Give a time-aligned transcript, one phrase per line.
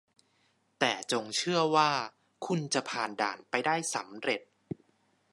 [0.79, 1.91] แต่จงเชื่อว่า
[2.45, 4.41] คุณจะผ่านด่านไปได้สำเร็จ